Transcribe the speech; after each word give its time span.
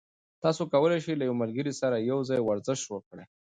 تاسي 0.43 0.63
کولای 0.73 0.99
شئ 1.05 1.13
له 1.17 1.25
یو 1.29 1.35
ملګري 1.43 1.73
سره 1.81 2.05
یوځای 2.11 2.39
ورزش 2.43 2.79
وکړئ. 2.87 3.25